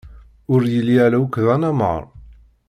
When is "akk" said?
1.23-1.35